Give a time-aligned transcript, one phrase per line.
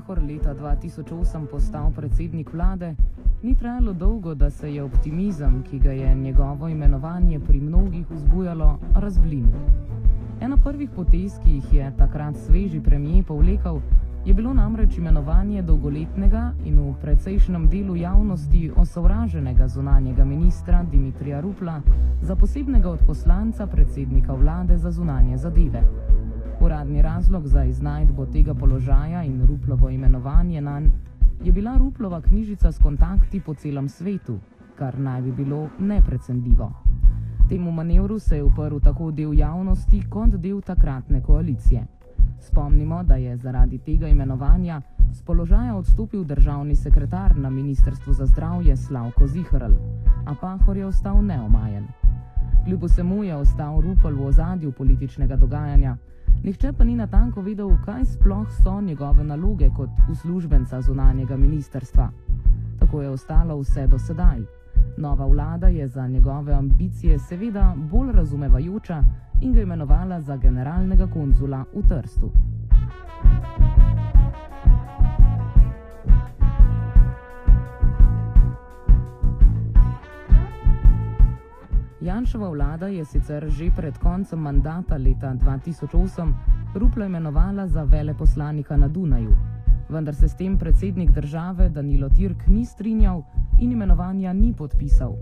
[0.00, 2.94] Pahor leta 2008 postal predsednik vlade,
[3.42, 8.78] ni trajalo dolgo, da se je optimizem, ki ga je njegovo imenovanje pri mnogih vzbujalo,
[8.94, 9.60] razblinil.
[10.40, 13.80] Ena prvih potez, ki jih je takrat sveži premijer povlekal,
[14.24, 21.80] je bilo namreč imenovanje dolgoletnega in v precejšnjem delu javnosti osovraženega zunanjega ministra Dimitrija Rupla
[22.22, 25.82] za posebnega odposlanca predsednika vlade za zunanje zadeve.
[26.60, 30.90] Uradni razlog za iznajdbo tega položaja in Ruplovo imenovanje na nj
[31.44, 34.38] je bila Ruplova knjižica s kontakti po celem svetu,
[34.78, 36.72] kar naj bi bilo neprecendljivo.
[37.48, 41.86] Temu manevru se je uprl tako del javnosti kot del takratne koalicije.
[42.40, 48.76] Spomnimo, da je zaradi tega imenovanja z položaja odstopil državni sekretar na Ministrstvu za zdravje
[48.76, 49.72] Slavko Zihrl,
[50.26, 51.86] a Pahor je ostal neomajen.
[52.64, 55.96] Kljub vsemu je ostal Rupel v ozadju političnega dogajanja.
[56.42, 62.10] Nihče pa ni natanko vedel, kaj sploh so njegove naloge kot uslužbenca zunanjega ministerstva.
[62.78, 64.40] Tako je ostalo vse do sedaj.
[64.96, 69.02] Nova vlada je za njegove ambicije seveda bolj razumevajoča
[69.40, 72.30] in ga imenovala za generalnega konzula v Trstu.
[82.00, 86.32] Janšova vlada je sicer že pred koncem mandata leta 2008
[86.74, 89.36] Rupla imenovala za veleposlanika na Dunaju,
[89.88, 93.22] vendar se s tem predsednik države Danilo Tirk ni strinjal
[93.60, 95.12] in imenovanja ni podpisal.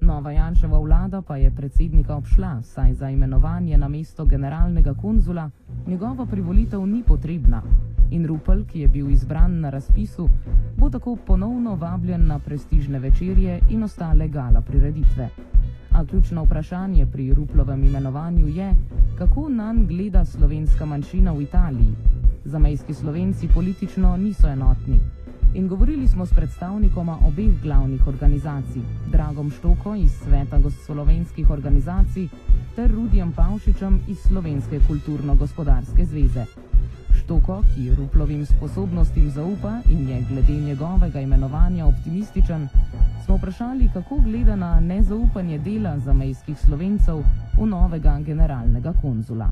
[0.00, 5.50] Nova Janševa vlada pa je predsednika obšla, saj za imenovanje na mesto generalnega konzula
[5.86, 7.62] njegova privolitev ni potrebna.
[8.10, 10.28] In Rupel, ki je bil izbran na razpisu,
[10.76, 15.28] bo tako ponovno vabljen na prestižne večerje in ostale gala prireditve.
[15.94, 18.70] A ključno vprašanje pri Ruplovem imenovanju je,
[19.18, 21.94] kako nam gleda slovenska manjšina v Italiji.
[22.44, 25.00] Zamejski slovenci politično niso enotni.
[25.54, 32.28] In govorili smo s predstavnikoma obeh glavnih organizacij, Dragom Štoko iz Sveta slovenskih organizacij
[32.76, 36.44] ter Rudijem Pavšičem iz Slovenske kulturno-gospodarske zveze.
[37.18, 42.68] Štoko, ki Ruplovim sposobnostim zaupa in je glede njegovega imenovanja optimističen,
[43.24, 47.18] smo vprašali, kako gleda na nezaupanje dela zamejskih slovencev
[47.60, 49.48] v novega generalnega konzula.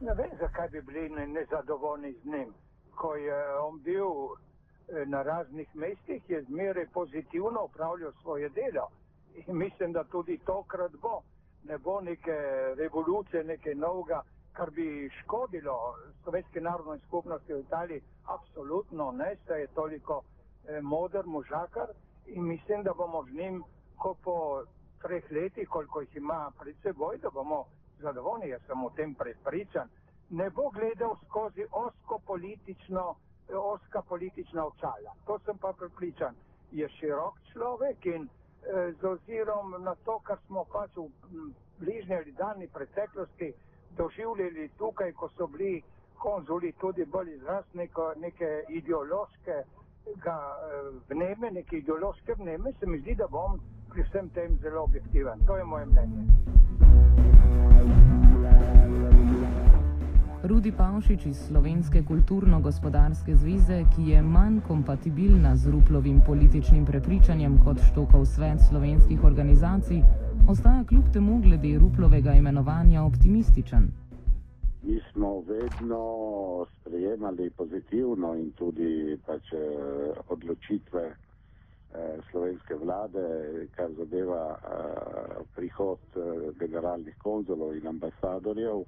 [0.00, 2.50] Ne vem, zakaj bi bili nezadovoljni z njim.
[2.94, 8.86] Ko je on bil eh, na raznih mestih, je zmeraj pozitivno upravljal svoje delo.
[9.34, 11.20] In mislim, da tudi tokrat bo.
[11.64, 12.36] Ne bo neke
[12.76, 15.74] revolucije, nekaj novega, kar bi škodilo
[16.22, 18.00] slovenski narodni skupnosti v Italiji.
[18.24, 21.86] Absolutno ne, saj je toliko eh, modr možakar
[22.26, 23.64] in mislim, da bomo z njim,
[23.98, 24.62] ko po
[25.02, 27.64] treh letih, koliko jih ima pred seboj, da bomo
[27.98, 28.48] zadovoljni.
[28.48, 29.88] Jaz sem o tem prepričan.
[30.30, 33.14] Ne bo gledal skozi osko politično,
[33.54, 35.14] oska politična očala.
[35.26, 36.34] To sem pa prepričan.
[36.72, 41.08] Je širok človek in eh, z ozirom na to, kar smo pač v
[41.78, 43.52] bližnji ali daljni preteklosti
[43.96, 45.82] doživljali tukaj, ko so bili
[46.18, 49.62] konzuli tudi bolj izraz neko, neke ideološke
[51.08, 55.40] vneme, neke ideološke vneme, se mi zdi, da bom pri vsem tem zelo objektiven.
[55.46, 56.26] To je moje mnenje.
[60.42, 67.80] Rudi Pavšič iz Slovenske kulturno-gospodarske zveze, ki je manj kompatibilna z Ruplovim političnim prepričanjem kot
[67.90, 70.02] štokov svet slovenskih organizacij,
[70.48, 74.05] ostaja kljub temu glede Ruplovega imenovanja optimističen
[74.86, 79.58] mi smo vedno sprejemali pozitivno in tudi pač, eh,
[80.28, 83.24] odločitve eh, slovenske vlade,
[83.74, 85.98] kar zadeva eh, prihod
[86.58, 88.84] generalnih konzulov in ambasadorjev.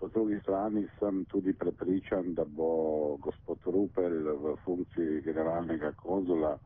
[0.00, 6.56] Po drugi strani sem tudi prepričan, da bo gospod Rupel v funkciji generalnega konzula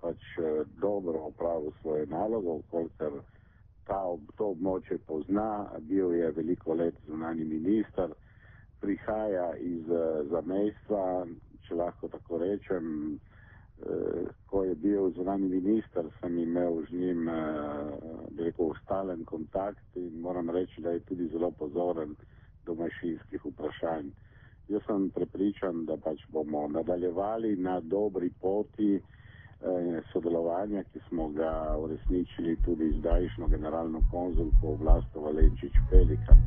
[0.00, 0.22] pač
[0.80, 3.20] dobro opravil svoje nalogo, kolikor
[3.88, 4.00] ta,
[4.36, 5.48] to območje pozna,
[5.88, 8.12] bil je veliko let zunani minister,
[8.82, 11.02] prihaja iz uh, zamejstva,
[11.66, 13.18] če lahko tako rečem.
[13.78, 17.92] Uh, ko je bil zunani minister, sem imel z njim uh,
[18.38, 22.16] rekel, stalen kontakt in moram reči, da je tudi zelo pozoren
[22.66, 24.10] do mašinskih vprašanj.
[24.68, 28.98] Jaz sem prepričan, da pač bomo nadaljevali na dobri poti.
[29.58, 36.38] Eh, sodelovanja, ki smo ga uresničili tudi zdajšnjo generalno konzulko Vlasto Valenčič Pelikan.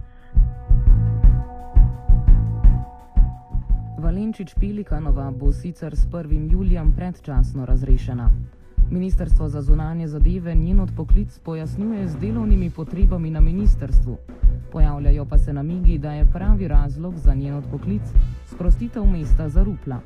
[3.99, 6.51] Valenčič Pelikanova bo sicer s 1.
[6.51, 8.31] julijem predčasno razrešena.
[8.91, 14.17] Ministrstvo za zunanje zadeve njen odpoklic pojasnjuje z delovnimi potrebami na ministrstvu.
[14.71, 18.01] Pojavljajo pa se namigi, da je pravi razlog za njen odpoklic
[18.45, 19.99] sprostitev mesta za Rupla.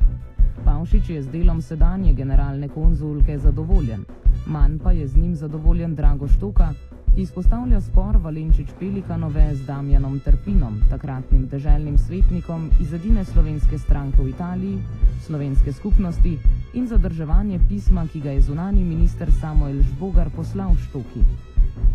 [0.64, 4.06] Pavšič je z delom sedanje generalne konzulke zadovoljen,
[4.46, 6.74] manj pa je z njim zadovoljen Drago Štoka,
[7.16, 14.22] ki izpostavlja spor Valenčič Pelikanove z Damjanom Trpinom, takratnim deželnim svetnikom iz edine slovenske stranke
[14.22, 14.78] v Italiji,
[15.26, 16.38] slovenske skupnosti
[16.74, 21.24] in zadrževanje pisma, ki ga je zunani minister Samuel Žbogar poslal Štoki.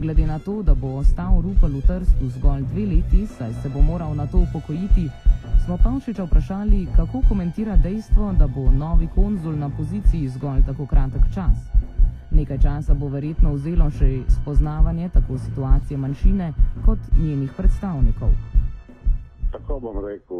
[0.01, 3.83] Glede na to, da bo ostal Rupel v Trstu zgolj dve leti, saj se bo
[3.83, 5.09] moral na to upokojiti,
[5.65, 11.25] smo Pavšiča vprašali, kako komentira dejstvo, da bo novi konzul na poziciji zgolj tako kratek
[11.35, 11.59] čas.
[12.31, 16.53] Nekaj časa bo verjetno vzelo še spoznavanje tako situacije manjšine
[16.87, 18.33] kot njenih predstavnikov.
[19.53, 20.39] Tako bom rekel,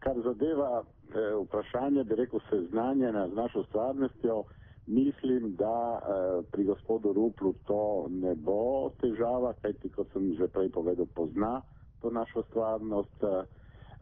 [0.00, 4.44] kar zadeva eh, vprašanje, da rekel seznanjena z našo stvarnostjo,
[4.86, 10.70] mislim, da eh, pri gospodu Ruplu to ne bo težava, kajti kot sem že prej
[10.70, 11.60] povedal, pozna
[12.00, 13.26] to našo stvarnost.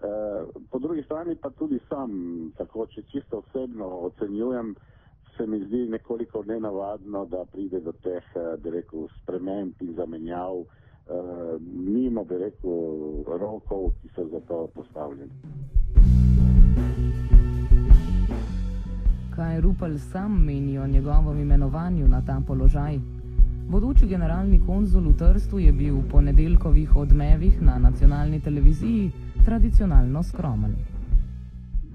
[0.02, 2.10] Eh, po drugi strani pa tudi sam,
[2.56, 4.74] tako če čisto osebno ocenjujem,
[5.36, 10.56] se mi zdi nekoliko nenavadno, da pride do teh, eh, bi rekel, sprememb in zamenjav
[11.10, 12.72] uh, mimo, bi rekel,
[13.26, 15.32] rokov, ki so za to postavljeni.
[19.36, 22.98] Kaj Rupel sam meni o njegovem imenovanju na ta položaj?
[23.70, 29.10] Bodoči generalni konzul v Trstu je bil v ponedeljkovih odmevih na nacionalni televiziji
[29.44, 30.74] tradicionalno skromen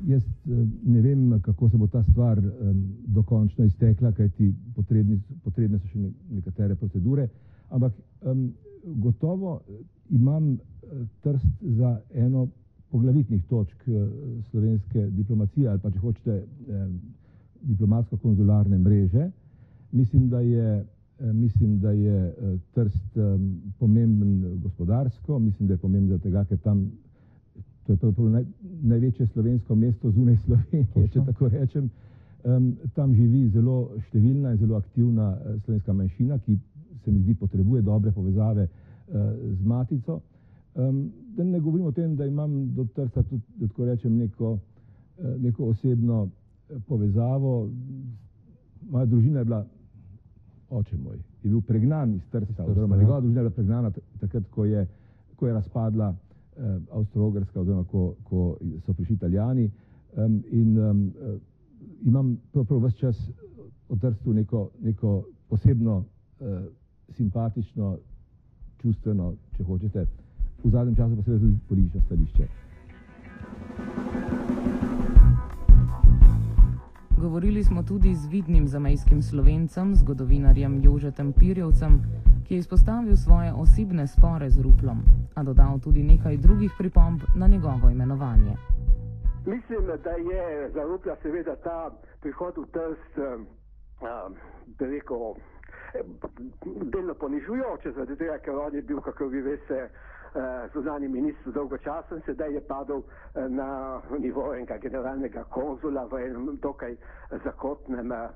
[0.08, 2.42] jaz eh, ne vem, kako se bo ta stvar
[3.08, 7.28] dokončno iztekla, kajti potrebni, potrebne so še nekatere procedure,
[7.70, 8.48] ampak um,
[9.02, 9.82] gotovo eh,
[10.16, 10.60] imam uh,
[11.24, 12.48] trst za eno
[12.92, 13.88] poglavitnih točk
[14.52, 16.36] slovenske diplomacije ali pa če hočete
[16.70, 17.00] um,
[17.66, 19.32] diplomatsko-konzularne mreže.
[19.92, 20.86] Mislim, da je,
[21.34, 22.34] mislim, da je
[22.76, 23.48] trst um,
[23.80, 26.86] pomemben gospodarsko, mislim, da je pomemben zato, ker tam
[27.86, 28.46] to je pravzaprav naj,
[28.82, 31.08] največje slovensko mesto zunaj Slovenije, Točno.
[31.08, 31.90] če tako rečem.
[32.46, 36.58] Um, tam živi zelo številna in zelo aktivna uh, slovenska manjšina, ki
[37.04, 40.20] se mi zdi potrebuje dobre povezave uh, z matico.
[40.76, 44.52] Um, da ne govorim o tem, da imam do Trsta tudi, da tako rečem, neko,
[44.52, 47.70] uh, neko osebno uh, povezavo.
[48.90, 49.64] Moja družina je bila,
[50.70, 54.66] oče moj, je bil pregnan iz Trsta, oziroma njegova družina je bila pregnana takrat, ko
[54.66, 54.86] je,
[55.36, 56.35] ko je razpadla eh,
[56.92, 59.70] Avstro-Ogrska, oziroma ko, ko so prišli Italijani.
[60.16, 61.14] Um, in um,
[62.06, 63.18] imam pravzaprav vse čas
[63.90, 66.62] v Trstu neko, neko posebno uh,
[67.10, 67.98] simpatično,
[68.82, 70.06] čustveno, če hočete,
[70.64, 72.65] v zadnjem času pa seveda tudi politično stališče.
[77.18, 82.02] Govorili smo tudi z vidnim zamejskim slovencem, zgodovinarjem Jožetem Pirjevcem,
[82.48, 85.00] ki je izpostavil svoje osebne spore z Ruplom,
[85.36, 88.56] a dodal tudi nekaj drugih pripomb na njegovo imenovanje.
[89.46, 91.92] Mislim, da je za Rupla seveda ta
[92.22, 93.14] prihod v Trst,
[94.80, 95.20] da rekel,
[96.94, 99.90] delno ponižujoče, zaradi tega, ker on je bil, kako vi veste,
[100.74, 103.04] zunani ministr dolgo časa in sedaj je padel
[103.50, 106.98] na nivo enega generalnega konzula v enem dokaj
[107.44, 108.30] zakotnem Eh,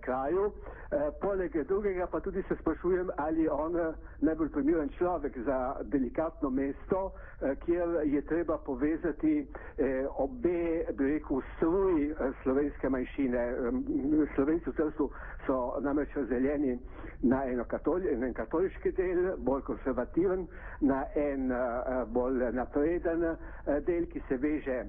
[0.00, 0.52] kraju.
[0.90, 5.76] E, poleg drugega pa tudi se sprašujem, ali je on eh, najbolj primeren človek za
[5.82, 7.12] delikatno mesto,
[7.64, 9.46] kjer je treba povezati
[10.16, 13.54] obe, bi rekel, struji slovenske manjšine.
[14.34, 15.10] Slovenci v Trstu
[15.46, 16.78] so namreč razdeljeni
[17.22, 20.46] na eno katoli, en katoliški del, bolj konservativen,
[20.80, 21.52] na en
[22.06, 23.26] bolj napreden
[23.86, 24.84] del, ki se veže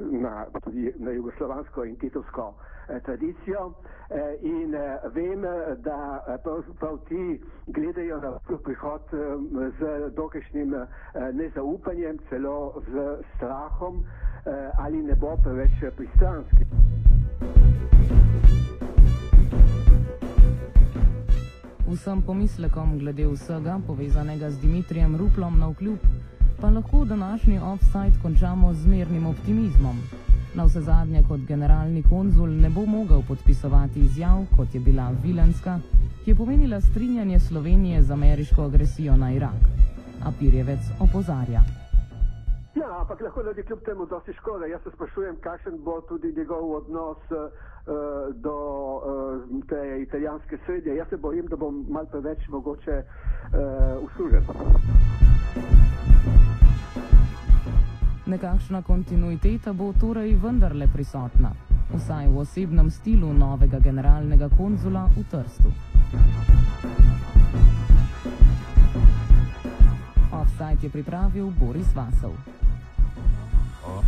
[0.00, 2.54] na, tudi na jugoslovansko in titovsko
[2.88, 3.72] eh, tradicijo
[4.10, 5.40] eh, in eh, vem,
[5.82, 8.30] da prav, prav ti gledajo na
[8.64, 10.86] prihod eh, z dokajšnjim eh,
[11.32, 14.04] nezaupanjem, celo z strahom,
[14.46, 16.64] eh, ali ne bo preveč pristranski.
[21.90, 25.98] Vsem pomislekom glede vsega povezanega z Dimitrijem Ruplom na vkljub
[26.60, 29.96] pa lahko današnji offside končamo z mirnim optimizmom.
[30.54, 35.78] Na vse zadnje kot generalni konzul ne bo mogel podpisovati izjav, kot je bila Vilenska,
[36.24, 39.60] ki je pomenila strinjanje Slovenije z ameriško agresijo na Irak.
[40.24, 41.62] A Pirjevec opozarja.
[42.74, 44.66] Ja, ampak lahko je kljub temu dosti škoda.
[44.66, 47.38] Jaz se sprašujem, kakšen bo tudi njegov odnos uh,
[48.34, 48.56] do
[48.96, 50.96] uh, te italijanske sredje.
[50.96, 54.44] Jaz se bojim, da bom mal preveč mogoče uh, uslužen.
[58.30, 61.50] Nekakšna kontinuiteta bo torej vendarle prisotna,
[61.90, 65.66] vsaj v osebnem stilu novega generalnega konzula v Trstu.
[70.30, 72.38] Offside je pripravil Boris Vasov.
[73.82, 73.98] Oh.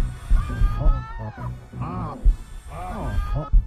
[0.79, 1.02] Oh.
[1.19, 1.50] Oh.
[1.83, 2.14] Oh.
[2.71, 3.43] Oh.
[3.43, 3.62] Oh.